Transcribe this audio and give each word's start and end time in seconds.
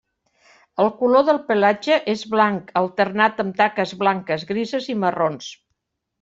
El 0.83 0.87
color 1.01 1.25
del 1.27 1.39
pelatge 1.49 1.97
és 2.13 2.23
blanc, 2.31 2.73
alternat 2.81 3.45
amb 3.45 3.61
taques 3.61 3.93
blanques, 4.01 4.49
grises 4.55 4.89
i 4.97 4.99
marrons. 5.05 5.53